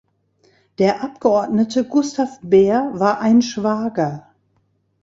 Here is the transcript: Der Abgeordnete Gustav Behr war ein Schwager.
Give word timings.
Der 0.79 1.03
Abgeordnete 1.03 1.83
Gustav 1.85 2.39
Behr 2.41 2.89
war 2.95 3.19
ein 3.19 3.43
Schwager. 3.43 4.31